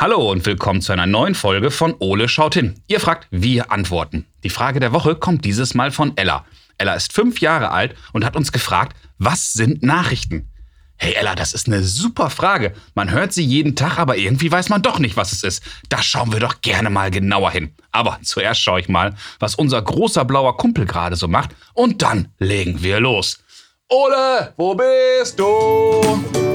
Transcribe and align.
Hallo 0.00 0.30
und 0.30 0.46
willkommen 0.46 0.80
zu 0.80 0.92
einer 0.92 1.08
neuen 1.08 1.34
Folge 1.34 1.72
von 1.72 1.96
Ole 1.98 2.28
schaut 2.28 2.54
hin. 2.54 2.80
Ihr 2.86 3.00
fragt, 3.00 3.26
wir 3.32 3.72
antworten. 3.72 4.26
Die 4.44 4.48
Frage 4.48 4.78
der 4.78 4.92
Woche 4.92 5.16
kommt 5.16 5.44
dieses 5.44 5.74
Mal 5.74 5.90
von 5.90 6.16
Ella. 6.16 6.44
Ella 6.78 6.94
ist 6.94 7.12
fünf 7.12 7.40
Jahre 7.40 7.72
alt 7.72 7.96
und 8.12 8.24
hat 8.24 8.36
uns 8.36 8.52
gefragt, 8.52 8.96
was 9.18 9.52
sind 9.52 9.82
Nachrichten? 9.82 10.52
Hey 10.98 11.14
Ella, 11.14 11.34
das 11.34 11.52
ist 11.52 11.66
eine 11.66 11.82
super 11.82 12.30
Frage. 12.30 12.74
Man 12.94 13.10
hört 13.10 13.32
sie 13.32 13.42
jeden 13.42 13.74
Tag, 13.74 13.98
aber 13.98 14.16
irgendwie 14.16 14.52
weiß 14.52 14.68
man 14.68 14.82
doch 14.82 15.00
nicht, 15.00 15.16
was 15.16 15.32
es 15.32 15.42
ist. 15.42 15.64
Da 15.88 16.00
schauen 16.00 16.32
wir 16.32 16.38
doch 16.38 16.60
gerne 16.60 16.90
mal 16.90 17.10
genauer 17.10 17.50
hin. 17.50 17.74
Aber 17.90 18.20
zuerst 18.22 18.60
schaue 18.60 18.78
ich 18.78 18.88
mal, 18.88 19.16
was 19.40 19.56
unser 19.56 19.82
großer 19.82 20.24
blauer 20.24 20.56
Kumpel 20.58 20.86
gerade 20.86 21.16
so 21.16 21.26
macht 21.26 21.50
und 21.74 22.02
dann 22.02 22.28
legen 22.38 22.84
wir 22.84 23.00
los. 23.00 23.42
Ole, 23.88 24.54
wo 24.56 24.76
bist 24.76 25.40
du? 25.40 26.47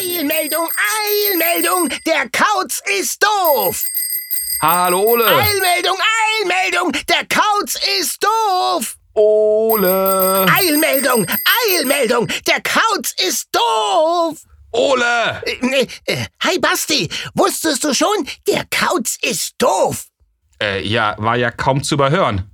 Eilmeldung, 0.00 0.66
Eilmeldung, 1.04 1.88
der 2.06 2.26
Kauz 2.30 2.80
ist 2.98 3.22
doof. 3.22 3.84
Hallo 4.62 5.02
Ole. 5.02 5.26
Eilmeldung, 5.26 5.98
Eilmeldung, 6.40 6.92
der 7.06 7.26
Kauz 7.26 7.74
ist 7.98 8.24
doof. 8.24 8.96
Ole. 9.12 10.46
Eilmeldung, 10.58 11.26
Eilmeldung, 11.68 12.28
der 12.46 12.62
Kauz 12.62 13.14
ist 13.28 13.48
doof. 13.52 14.38
Ole. 14.72 15.42
Äh, 15.44 15.86
äh, 16.06 16.26
Hi 16.44 16.58
Basti, 16.58 17.06
wusstest 17.34 17.84
du 17.84 17.92
schon, 17.92 18.26
der 18.48 18.64
Kauz 18.70 19.18
ist 19.20 19.52
doof. 19.58 20.06
Äh, 20.62 20.80
ja, 20.86 21.14
war 21.18 21.36
ja 21.36 21.50
kaum 21.50 21.82
zu 21.82 21.96
überhören. 21.96 22.49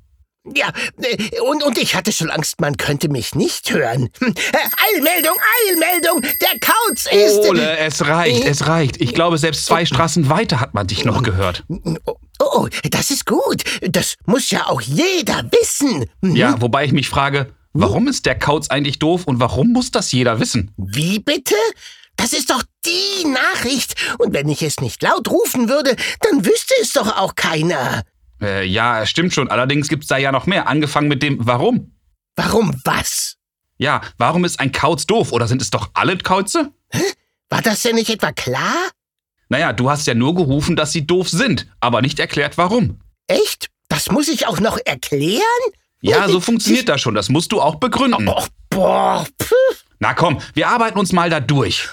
Ja, 0.54 0.68
äh, 1.00 1.40
und, 1.40 1.62
und 1.62 1.78
ich 1.78 1.94
hatte 1.94 2.12
schon 2.12 2.30
Angst, 2.30 2.60
man 2.60 2.76
könnte 2.76 3.08
mich 3.08 3.34
nicht 3.34 3.70
hören. 3.70 4.08
Hm, 4.18 4.34
äh, 4.52 4.94
Eilmeldung, 4.94 5.36
Eilmeldung, 5.68 6.20
der 6.20 6.58
Kauz 6.60 7.06
ist... 7.10 7.48
Ole, 7.48 7.78
es 7.78 8.06
reicht, 8.06 8.44
es 8.44 8.66
reicht. 8.66 9.00
Ich 9.00 9.14
glaube, 9.14 9.38
selbst 9.38 9.66
zwei 9.66 9.84
Straßen 9.84 10.28
weiter 10.28 10.60
hat 10.60 10.74
man 10.74 10.86
dich 10.86 11.04
noch 11.04 11.22
gehört. 11.22 11.64
Oh, 12.04 12.16
oh, 12.38 12.68
das 12.90 13.10
ist 13.10 13.26
gut. 13.26 13.64
Das 13.82 14.14
muss 14.26 14.50
ja 14.50 14.66
auch 14.66 14.80
jeder 14.80 15.44
wissen. 15.50 16.04
Hm? 16.22 16.36
Ja, 16.36 16.60
wobei 16.60 16.84
ich 16.84 16.92
mich 16.92 17.08
frage, 17.08 17.52
warum 17.72 18.08
ist 18.08 18.26
der 18.26 18.38
Kauz 18.38 18.68
eigentlich 18.68 18.98
doof 18.98 19.24
und 19.26 19.40
warum 19.40 19.72
muss 19.72 19.90
das 19.90 20.12
jeder 20.12 20.38
wissen? 20.40 20.72
Wie 20.76 21.18
bitte? 21.18 21.54
Das 22.16 22.32
ist 22.32 22.50
doch 22.50 22.62
die 22.86 23.26
Nachricht. 23.28 23.94
Und 24.18 24.32
wenn 24.32 24.48
ich 24.48 24.62
es 24.62 24.80
nicht 24.80 25.02
laut 25.02 25.28
rufen 25.28 25.68
würde, 25.68 25.96
dann 26.20 26.46
wüsste 26.46 26.74
es 26.80 26.92
doch 26.92 27.16
auch 27.16 27.34
keiner. 27.34 28.02
Äh, 28.40 28.66
ja, 28.66 29.06
stimmt 29.06 29.32
schon. 29.34 29.48
Allerdings 29.50 29.88
gibt's 29.88 30.06
da 30.06 30.16
ja 30.16 30.32
noch 30.32 30.46
mehr. 30.46 30.68
Angefangen 30.68 31.08
mit 31.08 31.22
dem 31.22 31.38
Warum. 31.44 31.92
Warum 32.36 32.74
was? 32.84 33.36
Ja, 33.78 34.00
warum 34.18 34.44
ist 34.44 34.60
ein 34.60 34.72
Kauz 34.72 35.06
doof? 35.06 35.32
Oder 35.32 35.48
sind 35.48 35.62
es 35.62 35.70
doch 35.70 35.90
alle 35.94 36.16
Kauze? 36.18 36.72
Hä? 36.90 37.02
War 37.50 37.62
das 37.62 37.82
denn 37.82 37.94
nicht 37.94 38.10
etwa 38.10 38.32
klar? 38.32 38.90
Naja, 39.48 39.72
du 39.72 39.88
hast 39.90 40.06
ja 40.06 40.14
nur 40.14 40.34
gerufen, 40.34 40.76
dass 40.76 40.92
sie 40.92 41.06
doof 41.06 41.28
sind, 41.28 41.66
aber 41.80 42.02
nicht 42.02 42.18
erklärt, 42.18 42.58
warum. 42.58 43.00
Echt? 43.28 43.68
Das 43.88 44.10
muss 44.10 44.28
ich 44.28 44.46
auch 44.46 44.60
noch 44.60 44.78
erklären? 44.84 45.42
Ja, 46.00 46.28
so 46.28 46.40
funktioniert 46.40 46.88
das 46.88 47.00
schon. 47.00 47.14
Das 47.14 47.28
musst 47.28 47.52
du 47.52 47.60
auch 47.60 47.76
begründen. 47.76 48.28
Och, 48.28 48.48
boah, 48.70 49.26
pff. 49.40 49.84
Na 49.98 50.14
komm, 50.14 50.40
wir 50.54 50.68
arbeiten 50.68 50.98
uns 50.98 51.12
mal 51.12 51.30
da 51.30 51.40
durch. 51.40 51.88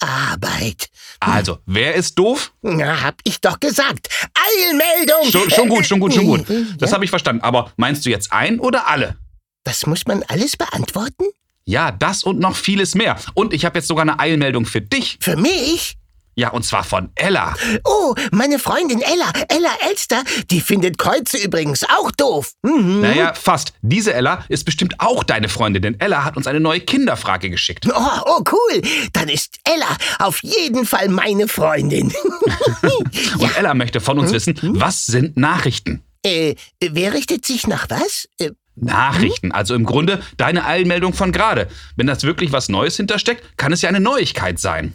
Arbeit. 0.00 0.88
Also, 1.20 1.58
wer 1.66 1.94
ist 1.94 2.18
doof? 2.18 2.52
Na, 2.62 3.02
hab 3.02 3.16
ich 3.24 3.40
doch 3.40 3.58
gesagt. 3.60 4.08
Eilmeldung! 4.34 5.30
Schon, 5.30 5.50
schon 5.50 5.68
gut, 5.68 5.86
schon 5.86 6.00
gut, 6.00 6.12
schon 6.14 6.26
gut. 6.26 6.44
Das 6.78 6.90
Ja? 6.90 6.94
habe 6.96 7.04
ich 7.04 7.10
verstanden. 7.10 7.42
Aber 7.42 7.72
meinst 7.76 8.04
du 8.04 8.10
jetzt 8.10 8.32
ein 8.32 8.60
oder 8.60 8.88
alle? 8.88 9.16
Das 9.64 9.86
muss 9.86 10.06
man 10.06 10.22
alles 10.24 10.56
beantworten? 10.56 11.24
Ja, 11.64 11.90
das 11.92 12.24
und 12.24 12.40
noch 12.40 12.56
vieles 12.56 12.94
mehr. 12.94 13.16
Und 13.32 13.54
ich 13.54 13.64
habe 13.64 13.78
jetzt 13.78 13.88
sogar 13.88 14.02
eine 14.02 14.18
Eilmeldung 14.18 14.66
für 14.66 14.82
dich. 14.82 15.16
Für 15.20 15.36
mich? 15.36 15.96
Ja, 16.34 16.50
und 16.50 16.64
zwar 16.64 16.84
von 16.84 17.10
Ella. 17.14 17.54
Oh, 17.84 18.14
meine 18.32 18.58
Freundin 18.58 19.00
Ella, 19.00 19.30
Ella 19.48 19.70
Elster, 19.88 20.22
die 20.50 20.60
findet 20.60 20.98
Kreuze 20.98 21.38
übrigens 21.38 21.84
auch 21.84 22.10
doof. 22.10 22.52
Mhm. 22.62 23.02
Naja, 23.02 23.34
fast. 23.34 23.72
Diese 23.82 24.12
Ella 24.12 24.44
ist 24.48 24.64
bestimmt 24.64 24.94
auch 24.98 25.22
deine 25.24 25.48
Freundin, 25.48 25.82
denn 25.82 26.00
Ella 26.00 26.24
hat 26.24 26.36
uns 26.36 26.46
eine 26.46 26.60
neue 26.60 26.80
Kinderfrage 26.80 27.50
geschickt. 27.50 27.86
Oh, 27.94 28.20
oh, 28.26 28.42
cool. 28.50 28.82
Dann 29.12 29.28
ist 29.28 29.58
Ella 29.64 29.96
auf 30.18 30.42
jeden 30.42 30.86
Fall 30.86 31.08
meine 31.08 31.48
Freundin. 31.48 32.12
Und 33.38 33.56
Ella 33.56 33.74
möchte 33.74 34.00
von 34.00 34.18
uns 34.18 34.32
wissen, 34.32 34.58
was 34.62 35.06
sind 35.06 35.36
Nachrichten? 35.36 36.02
äh, 36.24 36.54
wer 36.80 37.12
richtet 37.14 37.44
sich 37.44 37.66
nach 37.66 37.88
was? 37.90 38.28
Äh, 38.38 38.50
Nachrichten, 38.76 39.52
also 39.52 39.74
im 39.74 39.84
Grunde 39.84 40.20
deine 40.36 40.64
Eilmeldung 40.64 41.12
von 41.12 41.30
gerade. 41.30 41.68
Wenn 41.96 42.08
das 42.08 42.24
wirklich 42.24 42.50
was 42.50 42.68
Neues 42.68 42.96
hintersteckt, 42.96 43.56
kann 43.56 43.72
es 43.72 43.82
ja 43.82 43.88
eine 43.88 44.00
Neuigkeit 44.00 44.58
sein. 44.58 44.94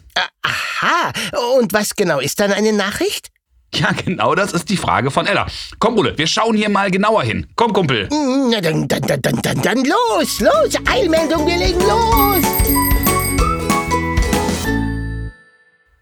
Aha. 0.82 1.12
Und 1.58 1.74
was 1.74 1.96
genau 1.96 2.20
ist 2.20 2.40
dann 2.40 2.52
eine 2.52 2.74
Nachricht? 2.74 3.30
Ja, 3.74 3.92
genau 3.92 4.34
das 4.34 4.52
ist 4.52 4.70
die 4.70 4.78
Frage 4.78 5.12
von 5.12 5.28
Ella. 5.28 5.46
Komm, 5.78 5.98
Ole, 5.98 6.18
wir 6.18 6.26
schauen 6.28 6.56
hier 6.56 6.70
mal 6.70 6.90
genauer 6.90 7.24
hin. 7.24 7.48
Komm, 7.56 7.72
Kumpel. 7.72 8.10
Hm, 8.10 8.50
Na 8.50 8.62
dann, 8.62 8.88
dann, 8.88 9.02
dann, 9.04 9.22
dann, 9.22 9.42
dann, 9.42 9.62
dann 9.62 9.84
los, 9.86 10.40
los. 10.40 10.76
Eilmeldung, 10.92 11.46
wir 11.46 11.58
legen 11.58 11.80
los. 11.82 13.09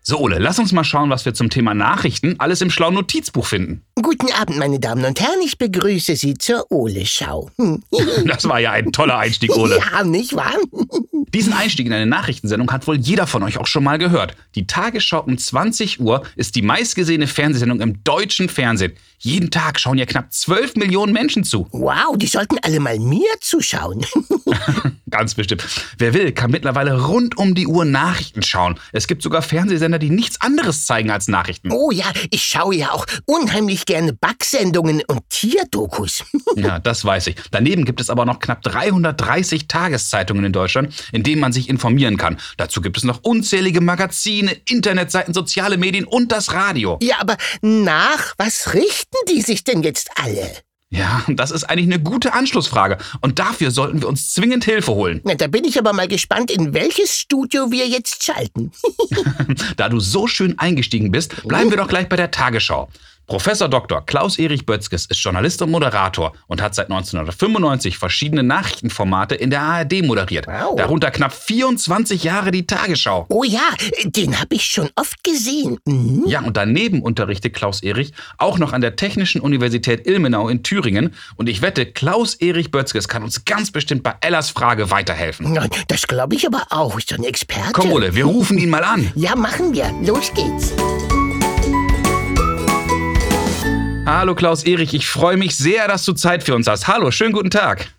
So, 0.09 0.19
Ole, 0.19 0.37
lass 0.39 0.57
uns 0.57 0.71
mal 0.71 0.85
schauen, 0.85 1.09
was 1.09 1.25
wir 1.25 1.33
zum 1.33 1.49
Thema 1.49 1.73
Nachrichten 1.73 2.35
alles 2.39 2.61
im 2.61 2.69
schlauen 2.69 2.93
Notizbuch 2.93 3.45
finden. 3.45 3.83
Guten 4.01 4.31
Abend, 4.31 4.57
meine 4.57 4.79
Damen 4.79 5.03
und 5.03 5.19
Herren. 5.19 5.41
Ich 5.43 5.57
begrüße 5.57 6.15
Sie 6.15 6.37
zur 6.37 6.71
Ole-Schau. 6.71 7.51
Das 8.25 8.47
war 8.47 8.59
ja 8.59 8.71
ein 8.71 8.93
toller 8.93 9.17
Einstieg, 9.17 9.53
Ole. 9.53 9.79
Ja, 9.91 10.05
nicht 10.05 10.33
wahr? 10.33 10.55
Diesen 11.33 11.51
Einstieg 11.51 11.87
in 11.87 11.93
eine 11.93 12.05
Nachrichtensendung 12.05 12.71
hat 12.71 12.87
wohl 12.87 12.95
jeder 12.95 13.27
von 13.27 13.43
euch 13.43 13.57
auch 13.57 13.67
schon 13.67 13.83
mal 13.83 13.97
gehört. 13.97 14.37
Die 14.55 14.65
Tagesschau 14.65 15.23
um 15.23 15.37
20 15.37 15.99
Uhr 15.99 16.23
ist 16.37 16.55
die 16.55 16.61
meistgesehene 16.61 17.27
Fernsehsendung 17.27 17.81
im 17.81 18.01
deutschen 18.05 18.47
Fernsehen. 18.47 18.93
Jeden 19.19 19.51
Tag 19.51 19.79
schauen 19.79 19.97
ja 19.97 20.05
knapp 20.05 20.31
12 20.31 20.75
Millionen 20.75 21.11
Menschen 21.11 21.43
zu. 21.43 21.67
Wow, 21.71 22.15
die 22.17 22.27
sollten 22.27 22.57
alle 22.61 22.79
mal 22.79 22.97
mir 22.99 23.27
zuschauen. 23.41 24.05
Ganz 25.09 25.33
bestimmt. 25.35 25.65
Wer 25.97 26.13
will, 26.13 26.31
kann 26.31 26.51
mittlerweile 26.51 27.07
rund 27.07 27.37
um 27.37 27.55
die 27.55 27.67
Uhr 27.67 27.83
Nachrichten 27.83 28.43
schauen. 28.43 28.79
Es 28.91 29.07
gibt 29.07 29.21
sogar 29.21 29.41
Fernsehsender, 29.41 29.96
die 29.99 30.09
nichts 30.09 30.41
anderes 30.41 30.85
zeigen 30.85 31.11
als 31.11 31.27
Nachrichten. 31.27 31.71
Oh 31.71 31.91
ja, 31.91 32.05
ich 32.31 32.43
schaue 32.43 32.75
ja 32.75 32.91
auch 32.91 33.05
unheimlich 33.25 33.85
gerne 33.85 34.13
Backsendungen 34.13 35.01
und 35.07 35.29
Tierdokus. 35.29 36.23
Ja, 36.55 36.79
das 36.79 37.05
weiß 37.05 37.27
ich. 37.27 37.35
Daneben 37.51 37.85
gibt 37.85 38.01
es 38.01 38.09
aber 38.09 38.25
noch 38.25 38.39
knapp 38.39 38.63
330 38.63 39.67
Tageszeitungen 39.67 40.43
in 40.43 40.53
Deutschland, 40.53 40.91
in 41.11 41.21
denen 41.21 41.39
man 41.39 41.53
sich 41.53 41.69
informieren 41.69 42.17
kann. 42.17 42.37
Dazu 42.57 42.81
gibt 42.81 42.97
es 42.97 43.03
noch 43.03 43.19
unzählige 43.23 43.79
Magazine, 43.79 44.57
Internetseiten, 44.67 45.35
soziale 45.35 45.77
Medien 45.77 46.05
und 46.05 46.31
das 46.31 46.53
Radio. 46.53 46.97
Ja, 47.01 47.17
aber 47.19 47.37
nach 47.61 48.33
was 48.37 48.73
richten 48.73 49.17
die 49.29 49.41
sich 49.41 49.63
denn 49.63 49.83
jetzt 49.83 50.09
alle? 50.15 50.66
Ja, 50.89 51.21
das 51.27 51.51
ist 51.51 51.65
eigentlich 51.65 51.93
eine 51.93 52.01
gute 52.01 52.33
Anschlussfrage. 52.33 52.97
Und 53.19 53.39
dafür 53.39 53.71
sollten 53.71 54.01
wir 54.01 54.07
uns 54.07 54.31
zwingend 54.31 54.63
Hilfe 54.63 54.93
holen. 54.93 55.19
Na, 55.25 55.35
da 55.35 55.47
bin 55.47 55.65
ich 55.65 55.77
aber 55.77 55.91
mal 55.91 56.07
gespannt, 56.07 56.49
in 56.49 56.73
welches 56.73 57.17
Studio 57.17 57.71
wir 57.71 57.87
jetzt 57.87 58.23
schalten. 58.23 58.71
Da 59.75 59.89
du 59.89 59.99
so 59.99 60.27
schön 60.27 60.57
eingestiegen 60.59 61.11
bist, 61.11 61.47
bleiben 61.47 61.69
wir 61.69 61.77
doch 61.77 61.87
gleich 61.87 62.09
bei 62.09 62.15
der 62.15 62.31
Tagesschau. 62.31 62.89
Professor 63.27 63.67
Dr. 63.67 64.05
Klaus-Erich 64.05 64.65
Bötzkes 64.65 65.05
ist 65.05 65.21
Journalist 65.21 65.61
und 65.61 65.69
Moderator 65.69 66.31
und 66.47 66.61
hat 66.61 66.73
seit 66.75 66.85
1995 66.89 67.97
verschiedene 67.97 68.41
Nachrichtenformate 68.41 69.35
in 69.35 69.49
der 69.49 69.61
ARD 69.63 70.01
moderiert. 70.05 70.47
Wow. 70.47 70.77
Darunter 70.77 71.11
knapp 71.11 71.33
24 71.33 72.23
Jahre 72.23 72.51
die 72.51 72.65
Tagesschau. 72.65 73.25
Oh 73.27 73.43
ja, 73.43 73.67
den 74.05 74.39
habe 74.39 74.55
ich 74.55 74.65
schon 74.65 74.89
oft 74.95 75.21
gesehen. 75.25 75.77
Mhm. 75.83 76.23
Ja, 76.25 76.39
und 76.39 76.55
daneben 76.55 77.01
unterrichtet 77.01 77.53
Klaus-Erich 77.53 78.13
auch 78.37 78.59
noch 78.59 78.71
an 78.71 78.79
der 78.79 78.95
Technischen 78.95 79.41
Universität 79.41 80.07
Ilmenau 80.07 80.47
in 80.47 80.63
Thüringen. 80.63 81.13
Und 81.35 81.49
ich 81.49 81.61
wette, 81.61 81.85
Klaus-Erich 81.85 82.71
Bötzkes 82.71 83.09
kann 83.09 83.23
uns 83.23 83.43
ganz 83.43 83.71
bestimmt 83.71 84.03
bei 84.03 84.15
Ellas 84.21 84.51
Frage 84.51 84.89
weiterhelfen. 84.89 85.51
Na, 85.51 85.67
Das 85.89 86.07
glaube 86.07 86.35
ich 86.35 86.47
aber 86.47 86.63
auch. 86.69 86.97
Ist 86.97 87.11
doch 87.11 87.17
ein 87.17 87.25
Experte. 87.25 87.73
Komm, 87.73 87.91
Ole, 87.91 88.15
wir 88.15 88.23
rufen 88.23 88.57
ihn 88.57 88.69
mal 88.69 88.85
an. 88.85 89.11
Ja, 89.15 89.35
machen 89.35 89.73
wir. 89.73 89.91
Los 90.01 90.31
geht's. 90.33 90.71
Hallo 94.07 94.35
Klaus-Erich, 94.35 94.93
ich 94.93 95.05
freue 95.05 95.35
mich 95.35 95.57
sehr, 95.57 95.85
dass 95.89 96.05
du 96.05 96.13
Zeit 96.13 96.41
für 96.41 96.55
uns 96.55 96.65
hast. 96.65 96.87
Hallo, 96.87 97.11
schönen 97.11 97.33
guten 97.33 97.49
Tag. 97.49 97.91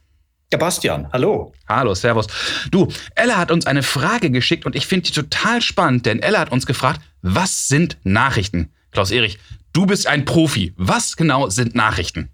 Ja, 0.50 0.58
Bastian, 0.58 1.06
hallo. 1.12 1.52
Hallo, 1.68 1.94
Servus. 1.94 2.28
Du, 2.70 2.88
Ella 3.14 3.36
hat 3.36 3.50
uns 3.50 3.66
eine 3.66 3.82
Frage 3.82 4.30
geschickt 4.30 4.64
und 4.64 4.74
ich 4.74 4.86
finde 4.86 5.04
die 5.06 5.12
total 5.12 5.60
spannend, 5.60 6.06
denn 6.06 6.20
Ella 6.20 6.38
hat 6.40 6.50
uns 6.50 6.64
gefragt, 6.64 7.02
was 7.20 7.68
sind 7.68 7.98
Nachrichten? 8.04 8.70
Klaus-Erich, 8.92 9.38
du 9.74 9.84
bist 9.84 10.06
ein 10.06 10.24
Profi. 10.24 10.72
Was 10.78 11.14
genau 11.18 11.50
sind 11.50 11.74
Nachrichten? 11.74 12.30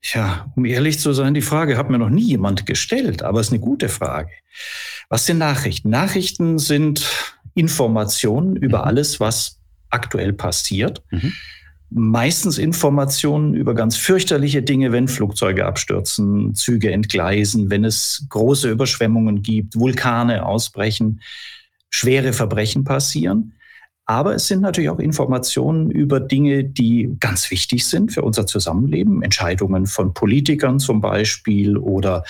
Tja, 0.00 0.52
um 0.54 0.64
ehrlich 0.64 1.00
zu 1.00 1.12
sein, 1.12 1.34
die 1.34 1.42
Frage 1.42 1.76
hat 1.76 1.90
mir 1.90 1.98
noch 1.98 2.08
nie 2.08 2.28
jemand 2.28 2.66
gestellt, 2.66 3.24
aber 3.24 3.40
es 3.40 3.48
ist 3.48 3.52
eine 3.52 3.60
gute 3.60 3.88
Frage. 3.88 4.30
Was 5.08 5.26
sind 5.26 5.38
Nachrichten? 5.38 5.90
Nachrichten 5.90 6.60
sind 6.60 7.04
Informationen 7.54 8.54
über 8.54 8.78
Mhm. 8.78 8.84
alles, 8.84 9.18
was 9.18 9.58
aktuell 9.90 10.32
passiert. 10.32 11.02
Mhm. 11.10 11.32
Meistens 11.94 12.58
Informationen 12.58 13.54
über 13.54 13.74
ganz 13.74 13.96
fürchterliche 13.96 14.62
Dinge, 14.62 14.92
wenn 14.92 15.08
Flugzeuge 15.08 15.66
abstürzen, 15.66 16.54
Züge 16.54 16.90
entgleisen, 16.90 17.70
wenn 17.70 17.84
es 17.84 18.26
große 18.28 18.70
Überschwemmungen 18.70 19.42
gibt, 19.42 19.76
Vulkane 19.76 20.46
ausbrechen, 20.46 21.20
schwere 21.90 22.32
Verbrechen 22.32 22.84
passieren. 22.84 23.52
Aber 24.06 24.34
es 24.34 24.48
sind 24.48 24.62
natürlich 24.62 24.90
auch 24.90 24.98
Informationen 24.98 25.88
über 25.90 26.18
Dinge, 26.18 26.64
die 26.64 27.16
ganz 27.20 27.50
wichtig 27.52 27.86
sind 27.86 28.10
für 28.10 28.22
unser 28.22 28.46
Zusammenleben. 28.46 29.22
Entscheidungen 29.22 29.86
von 29.86 30.12
Politikern 30.12 30.80
zum 30.80 31.00
Beispiel 31.00 31.76
oder 31.76 32.24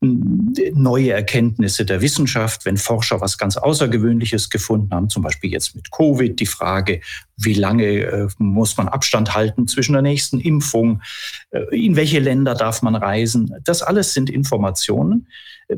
hm, 0.00 0.54
neue 0.74 1.10
Erkenntnisse 1.10 1.84
der 1.84 2.00
Wissenschaft, 2.00 2.64
wenn 2.64 2.76
Forscher 2.76 3.20
was 3.20 3.38
ganz 3.38 3.56
Außergewöhnliches 3.56 4.50
gefunden 4.50 4.94
haben, 4.94 5.10
zum 5.10 5.24
Beispiel 5.24 5.50
jetzt 5.50 5.74
mit 5.74 5.90
Covid, 5.90 6.38
die 6.38 6.46
Frage, 6.46 7.00
wie 7.36 7.54
lange 7.54 7.84
äh, 7.84 8.28
muss 8.38 8.76
man 8.76 8.86
Abstand 8.86 9.34
halten 9.34 9.66
zwischen 9.66 9.94
der 9.94 10.02
nächsten 10.02 10.38
Impfung, 10.38 11.02
äh, 11.50 11.64
in 11.76 11.96
welche 11.96 12.20
Länder 12.20 12.54
darf 12.54 12.82
man 12.82 12.94
reisen. 12.94 13.52
Das 13.64 13.82
alles 13.82 14.14
sind 14.14 14.30
Informationen, 14.30 15.26
äh, 15.66 15.76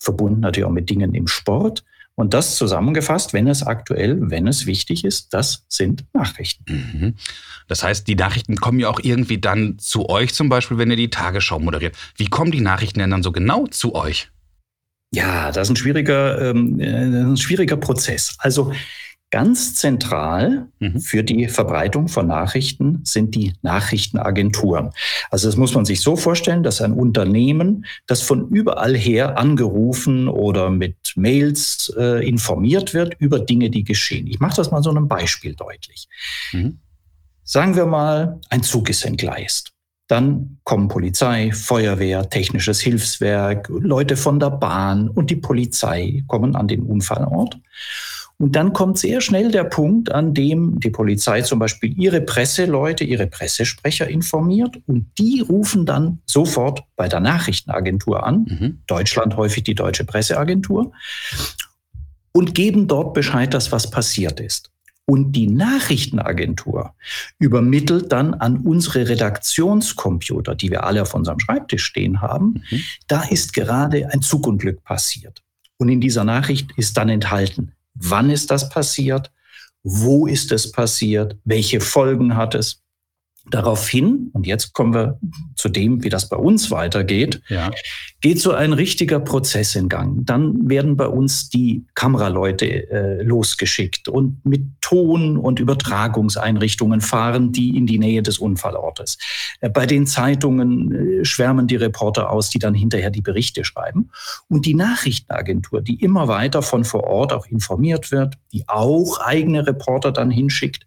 verbunden 0.00 0.40
natürlich 0.40 0.66
auch 0.66 0.72
mit 0.72 0.90
Dingen 0.90 1.14
im 1.14 1.28
Sport. 1.28 1.84
Und 2.18 2.34
das 2.34 2.56
zusammengefasst, 2.56 3.32
wenn 3.32 3.46
es 3.46 3.62
aktuell, 3.62 4.18
wenn 4.28 4.48
es 4.48 4.66
wichtig 4.66 5.04
ist, 5.04 5.32
das 5.34 5.64
sind 5.68 6.04
Nachrichten. 6.12 6.64
Mhm. 6.66 7.14
Das 7.68 7.84
heißt, 7.84 8.08
die 8.08 8.16
Nachrichten 8.16 8.56
kommen 8.56 8.80
ja 8.80 8.88
auch 8.88 8.98
irgendwie 9.00 9.38
dann 9.38 9.78
zu 9.78 10.08
euch, 10.08 10.34
zum 10.34 10.48
Beispiel, 10.48 10.78
wenn 10.78 10.90
ihr 10.90 10.96
die 10.96 11.10
Tagesschau 11.10 11.60
moderiert. 11.60 11.94
Wie 12.16 12.26
kommen 12.26 12.50
die 12.50 12.60
Nachrichten 12.60 12.98
denn 12.98 13.12
dann 13.12 13.22
so 13.22 13.30
genau 13.30 13.68
zu 13.68 13.94
euch? 13.94 14.32
Ja, 15.14 15.52
das 15.52 15.68
ist 15.68 15.74
ein 15.74 15.76
schwieriger, 15.76 16.50
ähm, 16.50 16.80
äh, 16.80 16.86
ein 16.86 17.36
schwieriger 17.36 17.76
Prozess. 17.76 18.34
Also 18.38 18.72
Ganz 19.30 19.74
zentral 19.74 20.68
mhm. 20.78 21.00
für 21.00 21.22
die 21.22 21.48
Verbreitung 21.48 22.08
von 22.08 22.26
Nachrichten 22.26 23.02
sind 23.04 23.34
die 23.34 23.52
Nachrichtenagenturen. 23.60 24.90
Also 25.30 25.48
das 25.48 25.56
muss 25.56 25.74
man 25.74 25.84
sich 25.84 26.00
so 26.00 26.16
vorstellen, 26.16 26.62
dass 26.62 26.80
ein 26.80 26.94
Unternehmen, 26.94 27.84
das 28.06 28.22
von 28.22 28.48
überall 28.48 28.96
her 28.96 29.38
angerufen 29.38 30.28
oder 30.28 30.70
mit 30.70 30.96
Mails 31.14 31.92
äh, 31.98 32.26
informiert 32.26 32.94
wird 32.94 33.16
über 33.18 33.38
Dinge, 33.38 33.68
die 33.68 33.84
geschehen. 33.84 34.26
Ich 34.26 34.40
mache 34.40 34.56
das 34.56 34.70
mal 34.70 34.82
so 34.82 34.88
einem 34.88 35.08
Beispiel 35.08 35.54
deutlich. 35.54 36.08
Mhm. 36.52 36.78
Sagen 37.44 37.76
wir 37.76 37.84
mal, 37.86 38.40
ein 38.48 38.62
Zug 38.62 38.88
ist 38.88 39.04
entgleist. 39.04 39.72
Dann 40.06 40.58
kommen 40.64 40.88
Polizei, 40.88 41.52
Feuerwehr, 41.52 42.30
technisches 42.30 42.80
Hilfswerk, 42.80 43.68
Leute 43.68 44.16
von 44.16 44.40
der 44.40 44.50
Bahn 44.50 45.10
und 45.10 45.28
die 45.28 45.36
Polizei 45.36 46.24
kommen 46.26 46.56
an 46.56 46.66
den 46.66 46.82
Unfallort. 46.82 47.58
Und 48.40 48.54
dann 48.54 48.72
kommt 48.72 48.98
sehr 48.98 49.20
schnell 49.20 49.50
der 49.50 49.64
Punkt, 49.64 50.12
an 50.12 50.32
dem 50.32 50.78
die 50.78 50.90
Polizei 50.90 51.42
zum 51.42 51.58
Beispiel 51.58 51.98
ihre 51.98 52.20
Presseleute, 52.20 53.02
ihre 53.02 53.26
Pressesprecher 53.26 54.08
informiert 54.08 54.78
und 54.86 55.10
die 55.18 55.40
rufen 55.40 55.86
dann 55.86 56.20
sofort 56.24 56.84
bei 56.94 57.08
der 57.08 57.18
Nachrichtenagentur 57.18 58.24
an, 58.24 58.46
mhm. 58.48 58.82
Deutschland 58.86 59.36
häufig 59.36 59.64
die 59.64 59.74
Deutsche 59.74 60.04
Presseagentur, 60.04 60.92
und 62.32 62.54
geben 62.54 62.86
dort 62.86 63.14
Bescheid, 63.14 63.52
dass 63.52 63.72
was 63.72 63.90
passiert 63.90 64.38
ist. 64.38 64.70
Und 65.06 65.32
die 65.32 65.48
Nachrichtenagentur 65.48 66.94
übermittelt 67.38 68.12
dann 68.12 68.34
an 68.34 68.58
unsere 68.58 69.08
Redaktionscomputer, 69.08 70.54
die 70.54 70.70
wir 70.70 70.84
alle 70.84 71.02
auf 71.02 71.14
unserem 71.14 71.40
Schreibtisch 71.40 71.84
stehen 71.84 72.20
haben, 72.20 72.62
mhm. 72.70 72.82
da 73.08 73.22
ist 73.22 73.54
gerade 73.54 74.12
ein 74.12 74.22
Zugunglück 74.22 74.84
passiert. 74.84 75.42
Und 75.78 75.88
in 75.88 76.00
dieser 76.00 76.24
Nachricht 76.24 76.70
ist 76.76 76.96
dann 76.96 77.08
enthalten, 77.08 77.72
Wann 78.00 78.30
ist 78.30 78.50
das 78.50 78.68
passiert? 78.68 79.32
Wo 79.82 80.26
ist 80.26 80.52
es 80.52 80.70
passiert? 80.72 81.36
Welche 81.44 81.80
Folgen 81.80 82.36
hat 82.36 82.54
es? 82.54 82.82
Daraufhin, 83.50 84.30
und 84.32 84.46
jetzt 84.46 84.74
kommen 84.74 84.94
wir 84.94 85.18
zu 85.56 85.68
dem, 85.68 86.04
wie 86.04 86.08
das 86.08 86.28
bei 86.28 86.36
uns 86.36 86.70
weitergeht, 86.70 87.40
ja. 87.48 87.70
geht 88.20 88.40
so 88.40 88.52
ein 88.52 88.72
richtiger 88.72 89.20
Prozess 89.20 89.74
in 89.74 89.88
Gang. 89.88 90.26
Dann 90.26 90.68
werden 90.68 90.96
bei 90.96 91.06
uns 91.06 91.48
die 91.48 91.84
Kameraleute 91.94 92.90
äh, 92.90 93.22
losgeschickt 93.22 94.08
und 94.08 94.44
mit 94.44 94.62
Ton- 94.80 95.36
und 95.36 95.60
Übertragungseinrichtungen 95.60 97.00
fahren 97.00 97.52
die 97.52 97.76
in 97.76 97.86
die 97.86 97.98
Nähe 97.98 98.22
des 98.22 98.38
Unfallortes. 98.38 99.18
Äh, 99.60 99.70
bei 99.70 99.86
den 99.86 100.06
Zeitungen 100.06 101.20
äh, 101.20 101.24
schwärmen 101.24 101.66
die 101.66 101.76
Reporter 101.76 102.30
aus, 102.30 102.50
die 102.50 102.58
dann 102.58 102.74
hinterher 102.74 103.10
die 103.10 103.22
Berichte 103.22 103.64
schreiben. 103.64 104.10
Und 104.48 104.66
die 104.66 104.74
Nachrichtenagentur, 104.74 105.80
die 105.80 106.02
immer 106.02 106.28
weiter 106.28 106.62
von 106.62 106.84
vor 106.84 107.04
Ort 107.04 107.32
auch 107.32 107.46
informiert 107.46 108.10
wird, 108.10 108.34
die 108.52 108.68
auch 108.68 109.20
eigene 109.20 109.66
Reporter 109.66 110.12
dann 110.12 110.30
hinschickt, 110.30 110.86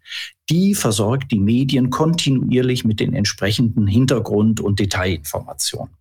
die 0.52 0.74
versorgt 0.74 1.32
die 1.32 1.40
Medien 1.40 1.88
kontinuierlich 1.88 2.84
mit 2.84 3.00
den 3.00 3.14
entsprechenden 3.14 3.86
Hintergrund- 3.86 4.60
und 4.60 4.78
Detailinformationen. 4.78 5.94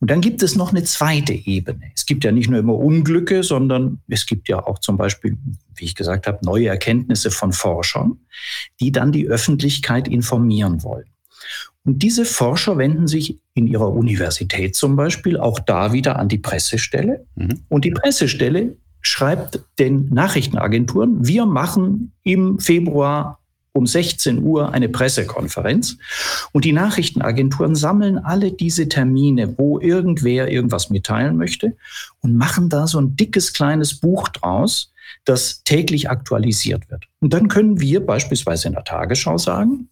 Und 0.00 0.10
dann 0.10 0.22
gibt 0.22 0.42
es 0.42 0.56
noch 0.56 0.70
eine 0.70 0.84
zweite 0.84 1.34
Ebene. 1.34 1.92
Es 1.94 2.06
gibt 2.06 2.24
ja 2.24 2.32
nicht 2.32 2.48
nur 2.48 2.60
immer 2.60 2.74
Unglücke, 2.74 3.42
sondern 3.42 4.00
es 4.08 4.24
gibt 4.24 4.48
ja 4.48 4.64
auch 4.66 4.78
zum 4.78 4.96
Beispiel, 4.96 5.36
wie 5.76 5.84
ich 5.84 5.94
gesagt 5.94 6.26
habe, 6.26 6.38
neue 6.42 6.68
Erkenntnisse 6.68 7.30
von 7.30 7.52
Forschern, 7.52 8.18
die 8.80 8.90
dann 8.90 9.12
die 9.12 9.28
Öffentlichkeit 9.28 10.08
informieren 10.08 10.82
wollen. 10.82 11.06
Und 11.84 12.02
diese 12.02 12.24
Forscher 12.24 12.78
wenden 12.78 13.06
sich 13.06 13.38
in 13.52 13.66
ihrer 13.66 13.92
Universität 13.92 14.76
zum 14.76 14.96
Beispiel 14.96 15.36
auch 15.38 15.58
da 15.58 15.92
wieder 15.92 16.18
an 16.18 16.28
die 16.28 16.38
Pressestelle. 16.38 17.26
Mhm. 17.34 17.60
Und 17.68 17.84
die 17.84 17.90
Pressestelle 17.90 18.76
schreibt 19.02 19.60
den 19.78 20.08
Nachrichtenagenturen, 20.08 21.26
wir 21.26 21.44
machen 21.44 22.12
im 22.22 22.58
Februar 22.58 23.38
um 23.72 23.86
16 23.86 24.42
Uhr 24.42 24.72
eine 24.72 24.88
Pressekonferenz. 24.88 25.98
Und 26.52 26.64
die 26.64 26.72
Nachrichtenagenturen 26.72 27.74
sammeln 27.74 28.18
alle 28.18 28.52
diese 28.52 28.88
Termine, 28.88 29.56
wo 29.58 29.78
irgendwer 29.78 30.48
irgendwas 30.48 30.90
mitteilen 30.90 31.36
möchte 31.36 31.76
und 32.20 32.36
machen 32.36 32.68
da 32.68 32.86
so 32.86 33.00
ein 33.00 33.16
dickes 33.16 33.52
kleines 33.52 34.00
Buch 34.00 34.28
draus, 34.28 34.92
das 35.24 35.62
täglich 35.64 36.10
aktualisiert 36.10 36.90
wird. 36.90 37.04
Und 37.20 37.32
dann 37.32 37.48
können 37.48 37.80
wir 37.80 38.04
beispielsweise 38.04 38.68
in 38.68 38.74
der 38.74 38.84
Tagesschau 38.84 39.38
sagen, 39.38 39.88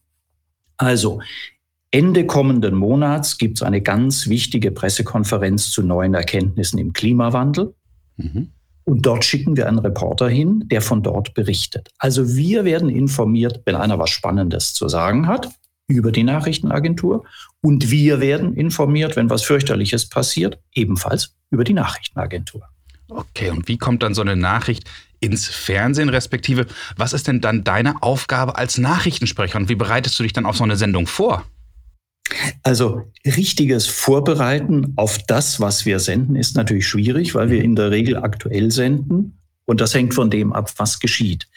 also 0.77 1.21
Ende 1.91 2.27
kommenden 2.27 2.75
Monats 2.75 3.39
gibt 3.39 3.59
es 3.59 3.63
eine 3.63 3.81
ganz 3.81 4.29
wichtige 4.29 4.71
Pressekonferenz 4.71 5.71
zu 5.71 5.83
neuen 5.83 6.15
Erkenntnissen 6.15 6.79
im 6.79 6.93
Klimawandel. 6.93 7.75
Mhm. 8.17 8.53
Und 8.89 9.05
dort 9.05 9.25
schicken 9.25 9.57
wir 9.57 9.67
einen 9.67 9.81
Reporter 9.81 10.29
hin, 10.29 10.63
der 10.67 10.81
von 10.81 11.03
dort 11.03 11.35
berichtet. 11.35 11.89
Also 11.99 12.37
wir 12.37 12.65
werden 12.65 12.89
informiert, 12.89 13.63
wenn 13.65 13.75
einer 13.75 13.99
was 13.99 14.11
Spannendes 14.11 14.75
zu 14.75 14.89
sagen 14.89 15.27
hat 15.27 15.51
über 15.89 16.13
die 16.13 16.23
Nachrichtenagentur. 16.23 17.25
Und 17.61 17.91
wir 17.91 18.21
werden 18.21 18.55
informiert, 18.55 19.17
wenn 19.17 19.29
was 19.29 19.43
fürchterliches 19.43 20.09
passiert, 20.09 20.61
ebenfalls 20.73 21.35
über 21.51 21.65
die 21.65 21.73
Nachrichtenagentur. 21.73 22.63
Okay, 23.09 23.51
und 23.51 23.67
wie 23.67 23.77
kommt 23.79 24.05
dann 24.05 24.15
so 24.15 24.23
eine 24.23 24.37
Nachricht 24.37 24.85
ins 25.19 25.49
Fernsehen, 25.49 26.09
respektive 26.09 26.67
was 26.97 27.13
ist 27.13 27.27
denn 27.27 27.41
dann 27.41 27.65
deine 27.65 28.03
Aufgabe 28.03 28.57
als 28.57 28.79
Nachrichtensprecher 28.79 29.59
und 29.59 29.69
wie 29.69 29.75
bereitest 29.75 30.19
du 30.19 30.23
dich 30.23 30.33
dann 30.33 30.47
auf 30.47 30.57
so 30.57 30.65
eine 30.65 30.77
Sendung 30.77 31.09
vor? 31.09 31.45
Also 32.63 33.03
richtiges 33.25 33.87
Vorbereiten 33.87 34.93
auf 34.97 35.19
das, 35.19 35.61
was 35.61 35.87
wir 35.87 36.01
senden, 36.01 36.37
ist 36.37 36.57
natürlich 36.57 36.87
schwierig, 36.89 37.35
weil 37.35 37.51
wir 37.51 37.63
in 37.63 37.77
der 37.77 37.91
Regel 37.91 38.17
aktuell 38.17 38.71
senden 38.71 39.39
und 39.67 39.81
das 39.81 39.95
hängt 39.95 40.15
von 40.15 40.31
dem 40.31 40.53
ab, 40.53 40.73
was 40.77 41.01
geschieht. 41.01 41.49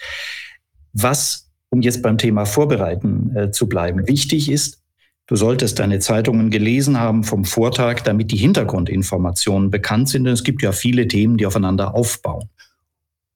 Was, 0.94 1.50
um 1.70 1.82
jetzt 1.82 2.02
beim 2.02 2.18
Thema 2.18 2.46
Vorbereiten 2.46 3.36
äh, 3.36 3.52
zu 3.52 3.70
bleiben, 3.70 4.08
wichtig 4.08 4.52
ist, 4.52 4.82
du 5.28 5.36
solltest 5.36 5.80
deine 5.80 6.00
Zeitungen 6.00 6.50
gelesen 6.50 7.00
haben 7.00 7.24
vom 7.24 7.46
Vortag, 7.46 8.02
damit 8.02 8.32
die 8.32 8.38
Hintergrundinformationen 8.38 9.70
bekannt 9.70 10.10
sind. 10.10 10.24
Denn 10.26 10.34
es 10.34 10.44
gibt 10.44 10.64
ja 10.64 10.72
viele 10.72 11.08
Themen, 11.08 11.38
die 11.38 11.46
aufeinander 11.46 11.94
aufbauen. 11.94 12.50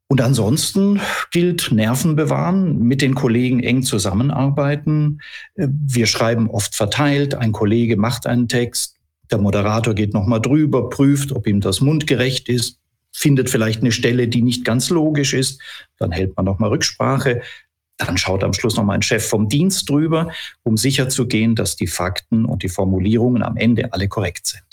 Und 0.07 0.22
ansonsten 0.22 1.00
gilt 1.31 1.72
Nerven 1.72 2.15
bewahren, 2.15 2.79
mit 2.79 3.01
den 3.01 3.15
Kollegen 3.15 3.62
eng 3.62 3.83
zusammenarbeiten. 3.83 5.22
Äh, 5.55 5.67
wir 5.69 6.05
schreiben 6.05 6.50
oft 6.50 6.75
verteilt. 6.75 7.36
Ein 7.36 7.51
Kollege 7.51 7.98
macht 7.98 8.27
einen 8.27 8.48
Text. 8.48 8.98
Der 9.31 9.39
Moderator 9.39 9.95
geht 9.95 10.13
nochmal 10.13 10.41
drüber, 10.41 10.89
prüft, 10.89 11.31
ob 11.31 11.48
ihm 11.48 11.62
das 11.62 11.81
mundgerecht 11.81 12.50
ist, 12.50 12.79
findet 13.12 13.50
vielleicht 13.50 13.81
eine 13.81 13.91
Stelle, 13.91 14.27
die 14.27 14.41
nicht 14.41 14.65
ganz 14.65 14.89
logisch 14.89 15.33
ist. 15.33 15.62
Dann 15.98 16.12
hält 16.12 16.36
man 16.36 16.45
nochmal 16.45 16.69
Rücksprache. 16.69 17.41
Dann 17.98 18.17
schaut 18.17 18.43
am 18.43 18.53
Schluss 18.53 18.75
nochmal 18.75 18.98
ein 18.98 19.01
Chef 19.01 19.25
vom 19.25 19.48
Dienst 19.50 19.89
drüber, 19.89 20.31
um 20.63 20.77
sicherzugehen, 20.77 21.55
dass 21.55 21.75
die 21.75 21.88
Fakten 21.88 22.45
und 22.45 22.63
die 22.63 22.69
Formulierungen 22.69 23.43
am 23.43 23.55
Ende 23.55 23.93
alle 23.93 24.07
korrekt 24.07 24.48
sind. 24.48 24.63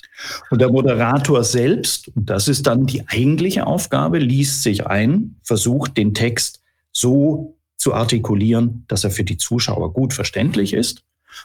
Und 0.50 0.60
der 0.60 0.70
Moderator 0.70 1.44
selbst, 1.44 2.08
und 2.14 2.28
das 2.28 2.48
ist 2.48 2.66
dann 2.66 2.86
die 2.86 3.06
eigentliche 3.08 3.66
Aufgabe, 3.66 4.18
liest 4.18 4.62
sich 4.62 4.86
ein, 4.86 5.36
versucht 5.42 5.96
den 5.96 6.14
Text 6.14 6.60
so 6.92 7.56
zu 7.76 7.94
artikulieren, 7.94 8.84
dass 8.88 9.04
er 9.04 9.10
für 9.10 9.24
die 9.24 9.38
Zuschauer 9.38 9.92
gut 9.92 10.12
verständlich 10.12 10.74
ist. 10.74 11.02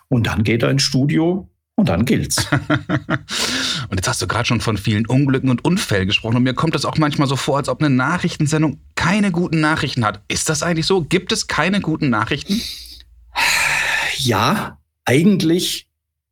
Und 0.10 0.28
dann 0.28 0.44
geht 0.44 0.64
er 0.64 0.70
ins 0.70 0.84
Studio 0.84 1.50
und 1.76 1.90
dann 1.90 2.06
gilt's. 2.06 2.46
und 3.90 3.96
jetzt 3.96 4.08
hast 4.08 4.22
du 4.22 4.28
gerade 4.28 4.46
schon 4.46 4.62
von 4.62 4.78
vielen 4.78 5.06
Unglücken 5.06 5.50
und 5.50 5.64
Unfällen 5.64 6.08
gesprochen. 6.08 6.38
Und 6.38 6.44
mir 6.44 6.54
kommt 6.54 6.76
das 6.76 6.86
auch 6.86 6.98
manchmal 6.98 7.28
so 7.28 7.36
vor, 7.36 7.58
als 7.58 7.70
ob 7.70 7.82
eine 7.82 7.94
Nachrichtensendung 7.94 8.80
keine 8.96 9.32
guten 9.32 9.62
Nachrichten 9.62 10.06
hat. 10.06 10.22
Ist 10.28 10.50
das 10.50 10.64
eigentlich 10.64 10.86
so? 10.86 11.02
Gibt 11.02 11.32
es 11.32 11.48
keine 11.48 11.82
guten 11.82 12.10
Nachrichten? 12.10 12.62
Ja, 14.18 14.80
eigentlich 15.06 15.85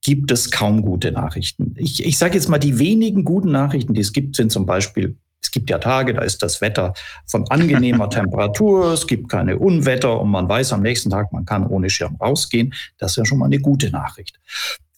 gibt 0.04 0.32
es 0.32 0.52
kaum 0.52 0.82
gute 0.82 1.12
Nachrichten. 1.12 1.74
Ich, 1.78 2.06
ich 2.06 2.18
sage 2.18 2.36
jetzt 2.36 2.50
mal, 2.50 2.60
die 2.60 2.78
wenigen 2.78 3.24
guten 3.24 3.52
Nachrichten, 3.52 3.94
die 3.94 4.02
es 4.02 4.14
gibt, 4.14 4.36
sind 4.36 4.52
zum 4.52 4.66
Beispiel 4.66 5.16
Es 5.42 5.50
gibt 5.50 5.70
ja 5.70 5.80
Tage, 5.80 6.14
da 6.14 6.22
ist 6.22 6.44
das 6.44 6.62
Wetter 6.62 6.94
von 7.26 7.50
angenehmer 7.50 8.10
Temperatur, 8.10 8.94
es 8.94 9.08
gibt 9.08 9.30
keine 9.30 9.58
Unwetter 9.58 10.20
und 10.20 10.30
man 10.30 10.48
weiß 10.48 10.74
am 10.74 10.82
nächsten 10.82 11.10
Tag, 11.10 11.32
man 11.32 11.46
kann 11.46 11.66
ohne 11.66 11.90
Schirm 11.90 12.18
rausgehen. 12.18 12.74
Das 12.98 13.12
ist 13.12 13.18
ja 13.18 13.26
schon 13.26 13.40
mal 13.40 13.46
eine 13.46 13.60
gute 13.60 13.90
Nachricht. 13.90 14.40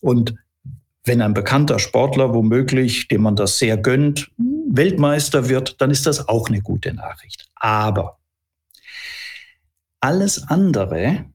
Und 0.02 0.36
wenn 1.04 1.22
ein 1.22 1.36
bekannter 1.36 1.78
Sportler 1.78 2.34
womöglich, 2.34 3.08
dem 3.08 3.22
man 3.22 3.36
das 3.36 3.60
sehr 3.60 3.78
gönnt, 3.78 4.32
Weltmeister 4.70 5.50
wird, 5.50 5.80
dann 5.80 5.92
ist 5.92 6.08
das 6.08 6.28
auch 6.28 6.50
eine 6.50 6.62
gute 6.62 6.94
Nachricht. 6.94 7.48
Aber 7.56 8.18
alles 10.00 10.48
andere, 10.48 11.26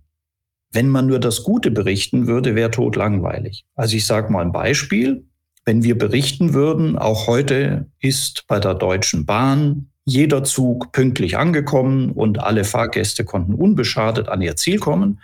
wenn 0.73 0.89
man 0.89 1.07
nur 1.07 1.19
das 1.19 1.43
Gute 1.43 1.71
berichten 1.71 2.27
würde, 2.27 2.55
wäre 2.55 2.71
totlangweilig. 2.71 3.65
Also 3.75 3.97
ich 3.97 4.07
sage 4.07 4.33
mal 4.33 4.45
ein 4.45 4.53
Beispiel. 4.53 5.25
Wenn 5.65 5.83
wir 5.83 5.99
berichten 5.99 6.55
würden, 6.55 6.97
auch 6.97 7.27
heute 7.27 7.87
ist 8.01 8.45
bei 8.47 8.59
der 8.61 8.75
Deutschen 8.75 9.27
Bahn 9.27 9.91
jeder 10.05 10.43
Zug 10.43 10.93
pünktlich 10.93 11.37
angekommen 11.37 12.13
und 12.13 12.41
alle 12.41 12.65
Fahrgäste 12.65 13.25
konnten 13.25 13.55
unbeschadet 13.55 14.29
an 14.29 14.43
ihr 14.43 14.57
Ziel 14.57 14.79
kommen, 14.79 15.21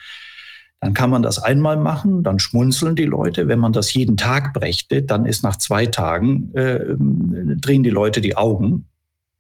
dann 0.81 0.93
kann 0.95 1.11
man 1.11 1.23
das 1.23 1.39
einmal 1.39 1.79
machen, 1.79 2.23
dann 2.23 2.39
schmunzeln 2.39 2.97
die 2.97 3.07
Leute. 3.07 3.49
Wenn 3.49 3.59
man 3.59 3.73
das 3.73 3.95
jeden 3.95 4.17
Tag 4.17 4.53
brächte, 4.53 5.03
dann 5.03 5.25
ist 5.25 5.43
nach 5.43 5.57
zwei 5.57 5.87
Tagen, 5.87 6.53
äh, 6.55 6.81
drehen 7.57 7.83
die 7.83 7.91
Leute 7.91 8.21
die 8.21 8.37
Augen 8.37 8.87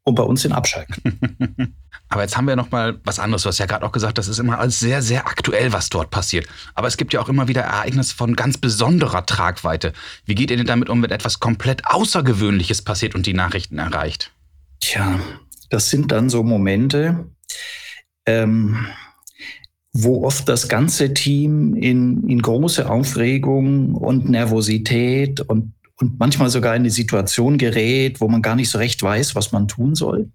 und 0.06 0.14
bei 0.14 0.22
uns 0.22 0.42
den 0.42 0.52
Abschalten. 0.52 1.76
Aber 2.08 2.22
jetzt 2.22 2.36
haben 2.36 2.46
wir 2.46 2.54
noch 2.54 2.70
mal 2.70 3.00
was 3.02 3.18
anderes. 3.18 3.42
Du 3.42 3.48
hast 3.48 3.58
ja 3.58 3.66
gerade 3.66 3.84
auch 3.84 3.90
gesagt, 3.90 4.18
das 4.18 4.28
ist 4.28 4.38
immer 4.38 4.60
alles 4.60 4.78
sehr, 4.78 5.02
sehr 5.02 5.26
aktuell, 5.26 5.72
was 5.72 5.90
dort 5.90 6.10
passiert. 6.10 6.46
Aber 6.76 6.86
es 6.86 6.96
gibt 6.96 7.12
ja 7.12 7.20
auch 7.20 7.28
immer 7.28 7.48
wieder 7.48 7.62
Ereignisse 7.62 8.14
von 8.14 8.36
ganz 8.36 8.56
besonderer 8.56 9.26
Tragweite. 9.26 9.92
Wie 10.24 10.36
geht 10.36 10.52
ihr 10.52 10.56
denn 10.56 10.66
damit 10.66 10.88
um, 10.88 11.02
wenn 11.02 11.10
etwas 11.10 11.40
komplett 11.40 11.84
Außergewöhnliches 11.86 12.82
passiert 12.82 13.16
und 13.16 13.26
die 13.26 13.34
Nachrichten 13.34 13.78
erreicht? 13.78 14.32
Tja, 14.78 15.18
das 15.70 15.90
sind 15.90 16.12
dann 16.12 16.30
so 16.30 16.44
Momente, 16.44 17.26
ähm, 18.26 18.86
wo 19.92 20.24
oft 20.24 20.48
das 20.48 20.68
ganze 20.68 21.14
Team 21.14 21.74
in, 21.74 22.28
in 22.28 22.40
große 22.40 22.88
Aufregung 22.88 23.96
und 23.96 24.28
Nervosität 24.28 25.40
und, 25.40 25.72
und 25.98 26.18
manchmal 26.18 26.50
sogar 26.50 26.74
in 26.74 26.82
eine 26.82 26.90
Situation 26.90 27.58
gerät, 27.58 28.20
wo 28.20 28.28
man 28.28 28.42
gar 28.42 28.56
nicht 28.56 28.70
so 28.70 28.78
recht 28.78 29.02
weiß, 29.02 29.34
was 29.34 29.52
man 29.52 29.68
tun 29.68 29.94
soll. 29.94 30.30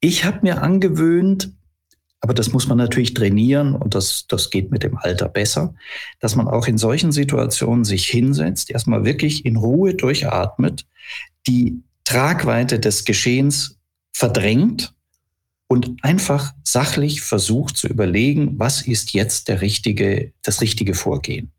Ich 0.00 0.24
habe 0.24 0.40
mir 0.42 0.62
angewöhnt, 0.62 1.52
aber 2.20 2.32
das 2.32 2.52
muss 2.52 2.68
man 2.68 2.78
natürlich 2.78 3.12
trainieren 3.12 3.74
und 3.74 3.94
das, 3.94 4.26
das 4.28 4.48
geht 4.48 4.70
mit 4.70 4.82
dem 4.82 4.96
Alter 4.96 5.28
besser, 5.28 5.74
dass 6.20 6.36
man 6.36 6.48
auch 6.48 6.66
in 6.66 6.78
solchen 6.78 7.12
Situationen 7.12 7.84
sich 7.84 8.06
hinsetzt, 8.06 8.70
erstmal 8.70 9.04
wirklich 9.04 9.44
in 9.44 9.56
Ruhe 9.56 9.94
durchatmet, 9.94 10.86
die 11.46 11.82
Tragweite 12.04 12.80
des 12.80 13.04
Geschehens 13.04 13.78
verdrängt 14.12 14.94
und 15.66 16.02
einfach 16.02 16.54
sachlich 16.62 17.20
versucht 17.20 17.76
zu 17.76 17.88
überlegen, 17.88 18.58
was 18.58 18.82
ist 18.82 19.12
jetzt 19.12 19.48
der 19.48 19.60
richtige, 19.60 20.32
das 20.42 20.60
richtige 20.60 20.94
Vorgehen. 20.94 21.50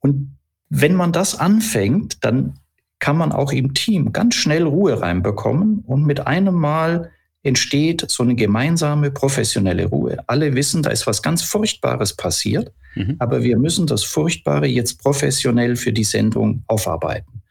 Und 0.00 0.36
wenn 0.68 0.94
man 0.94 1.12
das 1.12 1.38
anfängt, 1.38 2.24
dann 2.24 2.58
kann 2.98 3.16
man 3.16 3.32
auch 3.32 3.52
im 3.52 3.74
Team 3.74 4.12
ganz 4.12 4.34
schnell 4.34 4.64
Ruhe 4.64 5.00
reinbekommen 5.00 5.84
und 5.86 6.04
mit 6.04 6.26
einem 6.26 6.54
Mal 6.54 7.10
entsteht 7.42 8.06
so 8.08 8.22
eine 8.22 8.34
gemeinsame 8.34 9.10
professionelle 9.10 9.86
Ruhe. 9.86 10.18
Alle 10.26 10.54
wissen, 10.54 10.82
da 10.82 10.90
ist 10.90 11.06
was 11.06 11.22
ganz 11.22 11.42
Furchtbares 11.42 12.14
passiert, 12.14 12.72
mhm. 12.94 13.16
aber 13.18 13.42
wir 13.42 13.58
müssen 13.58 13.86
das 13.86 14.02
Furchtbare 14.02 14.66
jetzt 14.66 15.02
professionell 15.02 15.76
für 15.76 15.92
die 15.92 16.04
Sendung 16.04 16.64
aufarbeiten. 16.66 17.42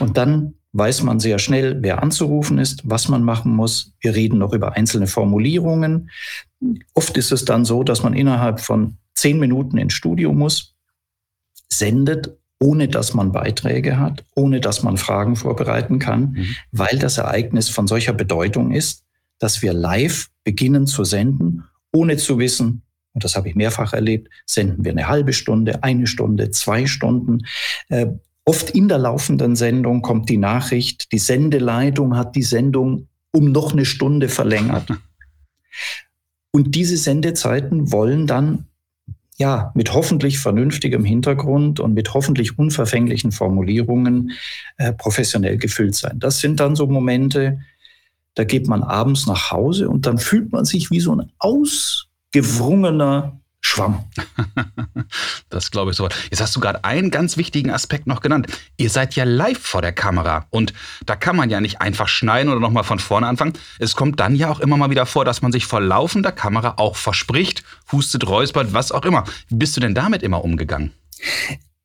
Und 0.00 0.16
dann 0.16 0.54
weiß 0.72 1.02
man 1.02 1.20
sehr 1.20 1.38
schnell, 1.38 1.78
wer 1.80 2.02
anzurufen 2.02 2.58
ist, 2.58 2.82
was 2.84 3.08
man 3.08 3.22
machen 3.22 3.54
muss. 3.54 3.94
Wir 4.00 4.14
reden 4.14 4.38
noch 4.38 4.52
über 4.52 4.76
einzelne 4.76 5.06
Formulierungen. 5.06 6.10
Oft 6.94 7.16
ist 7.16 7.32
es 7.32 7.44
dann 7.44 7.64
so, 7.64 7.84
dass 7.84 8.02
man 8.02 8.14
innerhalb 8.14 8.60
von 8.60 8.96
zehn 9.14 9.38
Minuten 9.38 9.78
ins 9.78 9.94
Studio 9.94 10.32
muss, 10.32 10.74
sendet, 11.68 12.36
ohne 12.60 12.88
dass 12.88 13.14
man 13.14 13.32
Beiträge 13.32 13.98
hat, 13.98 14.24
ohne 14.34 14.60
dass 14.60 14.82
man 14.82 14.96
Fragen 14.96 15.36
vorbereiten 15.36 15.98
kann, 15.98 16.32
mhm. 16.32 16.56
weil 16.72 16.98
das 16.98 17.18
Ereignis 17.18 17.68
von 17.68 17.86
solcher 17.86 18.12
Bedeutung 18.12 18.72
ist, 18.72 19.04
dass 19.38 19.62
wir 19.62 19.72
live 19.72 20.28
beginnen 20.44 20.86
zu 20.86 21.04
senden, 21.04 21.64
ohne 21.92 22.16
zu 22.16 22.38
wissen, 22.38 22.82
und 23.14 23.24
das 23.24 23.36
habe 23.36 23.48
ich 23.48 23.54
mehrfach 23.54 23.92
erlebt, 23.92 24.28
senden 24.44 24.84
wir 24.84 24.92
eine 24.92 25.08
halbe 25.08 25.32
Stunde, 25.32 25.82
eine 25.82 26.06
Stunde, 26.06 26.50
zwei 26.50 26.86
Stunden. 26.86 27.46
Äh, 27.88 28.06
Oft 28.48 28.70
in 28.70 28.88
der 28.88 28.96
laufenden 28.96 29.56
Sendung 29.56 30.00
kommt 30.00 30.30
die 30.30 30.38
Nachricht, 30.38 31.12
die 31.12 31.18
Sendeleitung 31.18 32.16
hat 32.16 32.34
die 32.34 32.42
Sendung 32.42 33.08
um 33.30 33.52
noch 33.52 33.74
eine 33.74 33.84
Stunde 33.84 34.30
verlängert. 34.30 34.88
Und 36.50 36.74
diese 36.74 36.96
Sendezeiten 36.96 37.92
wollen 37.92 38.26
dann 38.26 38.64
ja 39.38 39.72
mit 39.74 39.94
hoffentlich 39.94 40.38
vernünftigem 40.38 41.04
Hintergrund 41.04 41.80
und 41.80 41.94
mit 41.94 42.12
hoffentlich 42.12 42.58
unverfänglichen 42.58 43.32
Formulierungen 43.32 44.32
äh, 44.76 44.92
professionell 44.92 45.58
gefüllt 45.58 45.94
sein. 45.94 46.18
Das 46.18 46.40
sind 46.40 46.60
dann 46.60 46.76
so 46.76 46.86
Momente, 46.86 47.60
da 48.34 48.44
geht 48.44 48.68
man 48.68 48.82
abends 48.82 49.26
nach 49.26 49.50
Hause 49.50 49.88
und 49.88 50.06
dann 50.06 50.18
fühlt 50.18 50.52
man 50.52 50.64
sich 50.64 50.90
wie 50.90 51.00
so 51.00 51.14
ein 51.14 51.32
ausgewrungener 51.38 53.37
Schwamm. 53.68 54.04
das 55.50 55.70
glaube 55.70 55.90
ich 55.90 55.96
so. 55.98 56.08
Jetzt 56.30 56.40
hast 56.40 56.56
du 56.56 56.60
gerade 56.60 56.84
einen 56.84 57.10
ganz 57.10 57.36
wichtigen 57.36 57.70
Aspekt 57.70 58.06
noch 58.06 58.22
genannt. 58.22 58.46
Ihr 58.78 58.88
seid 58.88 59.14
ja 59.14 59.24
live 59.24 59.58
vor 59.58 59.82
der 59.82 59.92
Kamera 59.92 60.46
und 60.48 60.72
da 61.04 61.16
kann 61.16 61.36
man 61.36 61.50
ja 61.50 61.60
nicht 61.60 61.82
einfach 61.82 62.08
schneiden 62.08 62.50
oder 62.50 62.60
nochmal 62.60 62.84
von 62.84 62.98
vorne 62.98 63.26
anfangen. 63.26 63.52
Es 63.78 63.94
kommt 63.94 64.20
dann 64.20 64.34
ja 64.34 64.48
auch 64.48 64.60
immer 64.60 64.78
mal 64.78 64.88
wieder 64.88 65.04
vor, 65.04 65.26
dass 65.26 65.42
man 65.42 65.52
sich 65.52 65.66
vor 65.66 65.82
laufender 65.82 66.32
Kamera 66.32 66.74
auch 66.78 66.96
verspricht, 66.96 67.62
hustet, 67.92 68.26
räuspert, 68.26 68.72
was 68.72 68.90
auch 68.90 69.04
immer. 69.04 69.24
Wie 69.48 69.56
bist 69.56 69.76
du 69.76 69.80
denn 69.80 69.94
damit 69.94 70.22
immer 70.22 70.42
umgegangen? 70.42 70.92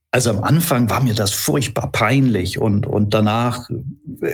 Also 0.10 0.30
am 0.30 0.42
Anfang 0.42 0.90
war 0.90 1.04
mir 1.04 1.16
das 1.16 1.32
furchtbar 1.32 1.92
peinlich 1.92 2.60
und, 2.60 2.88
und 2.88 3.14
danach 3.14 3.68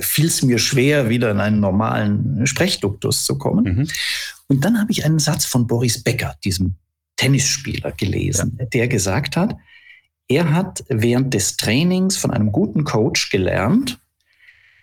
fiel 0.02 0.28
es 0.28 0.44
mir 0.44 0.60
schwer, 0.60 1.10
wieder 1.10 1.32
in 1.32 1.40
einen 1.40 1.60
normalen 1.60 2.46
Sprechduktus 2.46 3.26
zu 3.26 3.40
kommen. 3.40 3.64
Mhm. 3.64 3.88
Und 4.48 4.64
dann 4.64 4.80
habe 4.80 4.92
ich 4.92 5.04
einen 5.04 5.18
Satz 5.18 5.46
von 5.46 5.66
Boris 5.66 6.04
Becker, 6.04 6.36
diesem 6.44 6.76
Tennisspieler 7.20 7.92
gelesen, 7.92 8.56
ja. 8.58 8.66
der 8.66 8.88
gesagt 8.88 9.36
hat, 9.36 9.58
er 10.30 10.54
hat 10.54 10.86
während 10.88 11.34
des 11.34 11.58
Trainings 11.58 12.16
von 12.16 12.32
einem 12.32 12.54
guten 12.54 12.86
Coach 12.86 13.30
gelernt, 13.30 14.00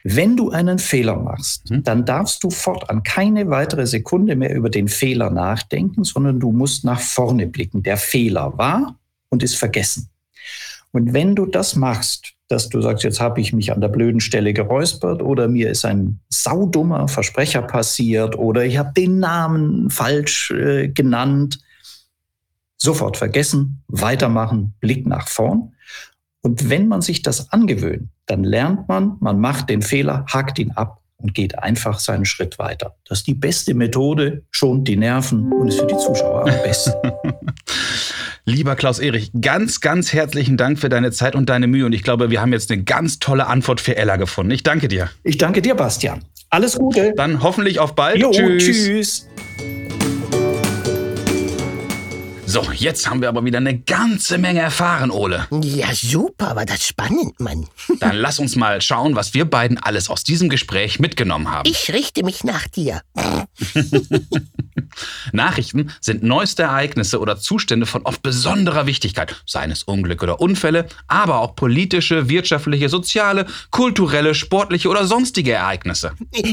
wenn 0.04 0.36
du 0.36 0.50
einen 0.50 0.78
Fehler 0.78 1.16
machst, 1.16 1.70
mhm. 1.70 1.82
dann 1.82 2.04
darfst 2.04 2.44
du 2.44 2.50
fortan 2.50 3.02
keine 3.02 3.48
weitere 3.48 3.86
Sekunde 3.86 4.36
mehr 4.36 4.54
über 4.54 4.68
den 4.68 4.88
Fehler 4.88 5.30
nachdenken, 5.30 6.04
sondern 6.04 6.38
du 6.38 6.52
musst 6.52 6.84
nach 6.84 7.00
vorne 7.00 7.46
blicken. 7.46 7.82
Der 7.82 7.96
Fehler 7.96 8.52
war 8.58 8.98
und 9.30 9.42
ist 9.42 9.56
vergessen. 9.56 10.10
Und 10.92 11.14
wenn 11.14 11.34
du 11.34 11.46
das 11.46 11.74
machst, 11.74 12.34
dass 12.48 12.68
du 12.68 12.82
sagst, 12.82 13.02
jetzt 13.02 13.20
habe 13.20 13.40
ich 13.40 13.54
mich 13.54 13.72
an 13.72 13.80
der 13.80 13.88
blöden 13.88 14.20
Stelle 14.20 14.52
geräuspert 14.52 15.22
oder 15.22 15.48
mir 15.48 15.70
ist 15.70 15.86
ein 15.86 16.20
saudummer 16.28 17.08
Versprecher 17.08 17.62
passiert 17.62 18.36
oder 18.36 18.64
ich 18.64 18.76
habe 18.76 18.92
den 18.94 19.20
Namen 19.20 19.90
falsch 19.90 20.50
äh, 20.50 20.88
genannt, 20.88 21.60
sofort 22.76 23.16
vergessen, 23.16 23.82
weitermachen, 23.88 24.74
Blick 24.80 25.06
nach 25.06 25.28
vorn. 25.28 25.72
Und 26.42 26.70
wenn 26.70 26.88
man 26.88 27.02
sich 27.02 27.22
das 27.22 27.52
angewöhnt, 27.52 28.08
dann 28.26 28.44
lernt 28.44 28.88
man, 28.88 29.16
man 29.20 29.40
macht 29.40 29.68
den 29.68 29.82
Fehler, 29.82 30.24
hakt 30.32 30.58
ihn 30.58 30.72
ab 30.72 31.00
und 31.18 31.34
geht 31.34 31.58
einfach 31.58 31.98
seinen 31.98 32.24
Schritt 32.24 32.58
weiter. 32.58 32.94
Das 33.08 33.18
ist 33.18 33.26
die 33.26 33.34
beste 33.34 33.74
Methode, 33.74 34.44
schont 34.50 34.86
die 34.86 34.96
Nerven 34.96 35.52
und 35.52 35.68
ist 35.68 35.80
für 35.80 35.86
die 35.86 35.96
Zuschauer 35.96 36.42
am 36.42 36.62
besten. 36.62 36.92
Lieber 38.44 38.76
Klaus 38.76 39.00
Erich, 39.00 39.32
ganz, 39.40 39.80
ganz 39.80 40.12
herzlichen 40.12 40.56
Dank 40.56 40.78
für 40.78 40.88
deine 40.88 41.10
Zeit 41.10 41.34
und 41.34 41.48
deine 41.48 41.66
Mühe. 41.66 41.84
Und 41.84 41.92
ich 41.92 42.04
glaube, 42.04 42.30
wir 42.30 42.40
haben 42.40 42.52
jetzt 42.52 42.70
eine 42.70 42.84
ganz 42.84 43.18
tolle 43.18 43.48
Antwort 43.48 43.80
für 43.80 43.96
Ella 43.96 44.16
gefunden. 44.16 44.52
Ich 44.52 44.62
danke 44.62 44.86
dir. 44.86 45.10
Ich 45.24 45.38
danke 45.38 45.62
dir, 45.62 45.74
Bastian. 45.74 46.24
Alles 46.50 46.78
Gute. 46.78 47.12
Dann 47.16 47.42
hoffentlich 47.42 47.80
auf 47.80 47.96
bald. 47.96 48.18
Jo, 48.18 48.30
tschüss. 48.30 48.84
tschüss. 48.84 49.26
So, 52.56 52.72
jetzt 52.72 53.10
haben 53.10 53.20
wir 53.20 53.28
aber 53.28 53.44
wieder 53.44 53.58
eine 53.58 53.78
ganze 53.78 54.38
Menge 54.38 54.60
erfahren, 54.60 55.10
Ole. 55.10 55.46
Ja, 55.62 55.94
super, 55.94 56.56
war 56.56 56.64
das 56.64 56.86
spannend, 56.86 57.38
Mann. 57.38 57.66
Dann 58.00 58.16
lass 58.16 58.38
uns 58.38 58.56
mal 58.56 58.80
schauen, 58.80 59.14
was 59.14 59.34
wir 59.34 59.44
beiden 59.44 59.76
alles 59.76 60.08
aus 60.08 60.24
diesem 60.24 60.48
Gespräch 60.48 60.98
mitgenommen 60.98 61.50
haben. 61.50 61.68
Ich 61.68 61.92
richte 61.92 62.24
mich 62.24 62.44
nach 62.44 62.66
dir. 62.66 63.02
Nachrichten 65.32 65.92
sind 66.00 66.22
neueste 66.22 66.62
Ereignisse 66.62 67.20
oder 67.20 67.36
Zustände 67.36 67.84
von 67.84 68.02
oft 68.06 68.22
besonderer 68.22 68.86
Wichtigkeit, 68.86 69.36
seien 69.44 69.70
es 69.70 69.82
Unglücke 69.82 70.24
oder 70.24 70.40
Unfälle, 70.40 70.86
aber 71.08 71.40
auch 71.40 71.56
politische, 71.56 72.30
wirtschaftliche, 72.30 72.88
soziale, 72.88 73.44
kulturelle, 73.70 74.34
sportliche 74.34 74.88
oder 74.88 75.06
sonstige 75.06 75.52
Ereignisse. 75.52 76.12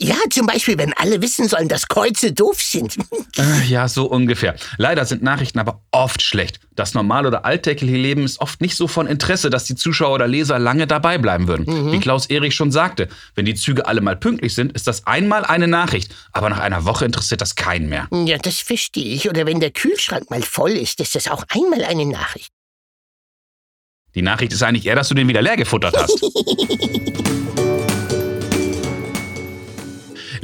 Ja, 0.00 0.16
zum 0.30 0.46
Beispiel, 0.46 0.76
wenn 0.78 0.92
alle 0.94 1.22
wissen 1.22 1.48
sollen, 1.48 1.68
dass 1.68 1.88
Kreuze 1.88 2.32
doof 2.32 2.60
sind. 2.60 2.96
Äh, 3.36 3.64
ja, 3.66 3.88
so 3.88 4.06
ungefähr. 4.06 4.54
Leider 4.76 5.04
sind 5.04 5.22
Nachrichten 5.22 5.33
Nachrichten 5.34 5.58
aber 5.58 5.82
oft 5.90 6.22
schlecht. 6.22 6.60
Das 6.76 6.94
normale 6.94 7.26
oder 7.26 7.44
alltägliche 7.44 7.96
Leben 7.96 8.24
ist 8.24 8.40
oft 8.40 8.60
nicht 8.60 8.76
so 8.76 8.86
von 8.86 9.08
Interesse, 9.08 9.50
dass 9.50 9.64
die 9.64 9.74
Zuschauer 9.74 10.14
oder 10.14 10.28
Leser 10.28 10.60
lange 10.60 10.86
dabei 10.86 11.18
bleiben 11.18 11.48
würden. 11.48 11.66
Mhm. 11.66 11.92
Wie 11.92 11.98
Klaus 11.98 12.26
Erich 12.26 12.54
schon 12.54 12.70
sagte, 12.70 13.08
wenn 13.34 13.44
die 13.44 13.54
Züge 13.54 13.86
alle 13.86 14.00
mal 14.00 14.14
pünktlich 14.14 14.54
sind, 14.54 14.72
ist 14.72 14.86
das 14.86 15.08
einmal 15.08 15.44
eine 15.44 15.66
Nachricht, 15.66 16.14
aber 16.32 16.50
nach 16.50 16.60
einer 16.60 16.84
Woche 16.84 17.04
interessiert 17.04 17.40
das 17.40 17.56
keinen 17.56 17.88
mehr. 17.88 18.06
Ja, 18.12 18.38
das 18.38 18.60
verstehe 18.60 19.12
ich. 19.12 19.28
Oder 19.28 19.44
wenn 19.44 19.58
der 19.58 19.72
Kühlschrank 19.72 20.30
mal 20.30 20.42
voll 20.42 20.72
ist, 20.72 21.00
ist 21.00 21.16
das 21.16 21.28
auch 21.28 21.44
einmal 21.48 21.84
eine 21.84 22.06
Nachricht. 22.06 22.52
Die 24.14 24.22
Nachricht 24.22 24.52
ist 24.52 24.62
eigentlich 24.62 24.86
eher, 24.86 24.94
dass 24.94 25.08
du 25.08 25.14
den 25.14 25.26
wieder 25.26 25.42
leer 25.42 25.56
gefuttert 25.56 25.96
hast. 25.96 26.22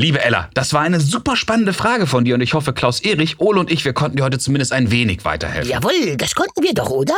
Liebe 0.00 0.24
Ella, 0.24 0.48
das 0.54 0.72
war 0.72 0.80
eine 0.80 0.98
super 0.98 1.36
spannende 1.36 1.74
Frage 1.74 2.06
von 2.06 2.24
dir 2.24 2.34
und 2.34 2.40
ich 2.40 2.54
hoffe, 2.54 2.72
Klaus 2.72 3.00
Erich, 3.00 3.38
Ole 3.38 3.60
und 3.60 3.70
ich, 3.70 3.84
wir 3.84 3.92
konnten 3.92 4.16
dir 4.16 4.24
heute 4.24 4.38
zumindest 4.38 4.72
ein 4.72 4.90
wenig 4.90 5.26
weiterhelfen. 5.26 5.70
Jawohl, 5.70 6.16
das 6.16 6.34
konnten 6.34 6.62
wir 6.62 6.72
doch, 6.72 6.88
oder? 6.88 7.12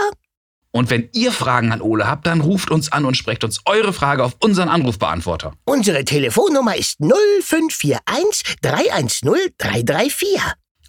Und 0.73 0.91
wenn 0.91 1.09
ihr 1.13 1.31
Fragen 1.31 1.71
an 1.71 1.81
Ole 1.81 2.09
habt, 2.09 2.27
dann 2.27 2.41
ruft 2.41 2.73
uns 2.73 2.91
an 2.91 3.05
und 3.05 3.17
sprecht 3.17 3.45
uns 3.45 3.61
eure 3.67 3.93
Frage 3.93 4.25
auf 4.25 4.35
unseren 4.41 4.69
Anrufbeantworter. 4.69 5.53
Unsere 5.65 6.05
Telefonnummer 6.05 6.75
ist 6.75 6.99
0541 6.99 8.57
310 8.63 9.31
334. 9.59 10.41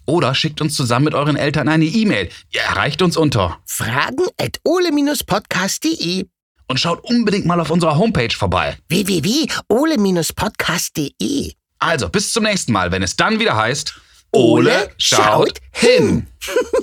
Oder 0.06 0.34
schickt 0.34 0.60
uns 0.60 0.74
zusammen 0.74 1.04
mit 1.04 1.14
euren 1.14 1.36
Eltern 1.36 1.68
eine 1.68 1.84
E-Mail. 1.84 2.28
Ihr 2.50 2.62
erreicht 2.62 3.02
uns 3.02 3.16
unter 3.16 3.60
fragen 3.66 4.24
at 4.40 4.58
ole-podcast.de. 4.64 6.26
Und 6.66 6.80
schaut 6.80 7.04
unbedingt 7.04 7.46
mal 7.46 7.60
auf 7.60 7.70
unserer 7.70 7.98
Homepage 7.98 8.34
vorbei. 8.34 8.78
www.ole-podcast.de. 8.88 11.52
Also, 11.84 12.08
bis 12.08 12.32
zum 12.32 12.44
nächsten 12.44 12.72
Mal, 12.72 12.92
wenn 12.92 13.02
es 13.02 13.14
dann 13.14 13.38
wieder 13.40 13.56
heißt, 13.56 13.94
Ole 14.32 14.90
schaut 14.96 15.60
hin. 15.70 16.26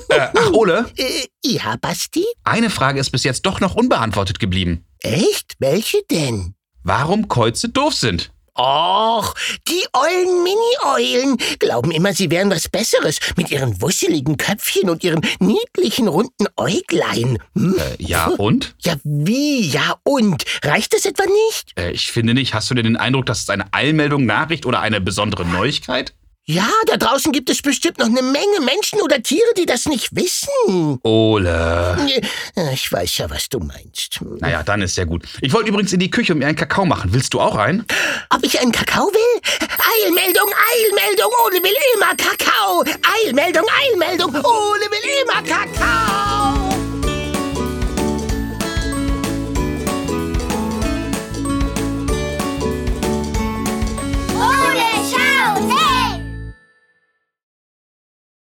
äh, 0.09 0.27
ach, 0.37 0.51
Ole? 0.51 0.91
Äh, 0.95 1.25
ja, 1.43 1.75
Basti? 1.81 2.23
Eine 2.43 2.69
Frage 2.69 2.99
ist 2.99 3.09
bis 3.09 3.23
jetzt 3.23 3.47
doch 3.47 3.59
noch 3.59 3.73
unbeantwortet 3.73 4.39
geblieben. 4.39 4.85
Echt? 4.99 5.55
Welche 5.57 5.97
denn? 6.11 6.53
Warum 6.83 7.27
Käuze 7.27 7.69
doof 7.69 7.95
sind. 7.95 8.31
Och, 8.57 9.33
die 9.69 9.81
ollen 9.93 10.43
Mini-Eulen 10.43 11.37
glauben 11.59 11.91
immer, 11.91 12.13
sie 12.13 12.29
wären 12.29 12.49
was 12.51 12.67
Besseres 12.67 13.19
mit 13.37 13.49
ihren 13.49 13.81
wusseligen 13.81 14.35
Köpfchen 14.35 14.89
und 14.89 15.03
ihren 15.05 15.21
niedlichen 15.39 16.09
runden 16.09 16.47
Äuglein. 16.57 17.37
Hm? 17.55 17.75
Äh, 17.77 18.03
ja 18.03 18.27
und? 18.27 18.75
Ja 18.79 18.95
wie, 19.03 19.61
ja 19.61 19.95
und? 20.03 20.43
Reicht 20.63 20.93
das 20.93 21.05
etwa 21.05 21.23
nicht? 21.47 21.71
Äh, 21.79 21.91
ich 21.91 22.11
finde 22.11 22.33
nicht. 22.33 22.53
Hast 22.53 22.69
du 22.69 22.75
denn 22.75 22.83
den 22.83 22.97
Eindruck, 22.97 23.25
dass 23.25 23.43
es 23.43 23.49
eine 23.49 23.73
Eilmeldung, 23.73 24.25
Nachricht 24.25 24.65
oder 24.65 24.81
eine 24.81 24.99
besondere 24.99 25.45
Neuigkeit? 25.45 26.13
Ja, 26.45 26.67
da 26.87 26.97
draußen 26.97 27.31
gibt 27.31 27.49
es 27.49 27.61
bestimmt 27.61 27.99
noch 27.99 28.07
eine 28.07 28.23
Menge 28.23 28.59
Menschen 28.61 28.99
oder 29.01 29.21
Tiere, 29.21 29.53
die 29.57 29.65
das 29.65 29.85
nicht 29.85 30.15
wissen. 30.15 30.99
Ole. 31.03 31.97
Ich 32.73 32.91
weiß 32.91 33.17
ja, 33.19 33.29
was 33.29 33.47
du 33.47 33.59
meinst. 33.59 34.19
Naja, 34.39 34.63
dann 34.63 34.81
ist 34.81 34.97
ja 34.97 35.05
gut. 35.05 35.23
Ich 35.41 35.53
wollte 35.53 35.69
übrigens 35.69 35.93
in 35.93 35.99
die 35.99 36.09
Küche 36.09 36.33
und 36.33 36.39
mir 36.39 36.47
einen 36.47 36.55
Kakao 36.55 36.85
machen. 36.85 37.13
Willst 37.13 37.33
du 37.33 37.39
auch 37.39 37.55
einen? 37.55 37.85
Ob 38.31 38.43
ich 38.43 38.59
einen 38.59 38.71
Kakao 38.71 39.05
will? 39.05 39.41
Eilmeldung, 40.03 40.49
Eilmeldung, 40.73 41.31
Ole 41.45 41.63
will 41.63 41.75
immer 41.95 42.15
Kakao. 42.15 42.83
Eilmeldung, 43.25 43.65
Eilmeldung, 43.91 44.35
Ole 44.35 44.87
will 44.89 45.23
immer 45.23 45.43
Kakao. 45.43 46.20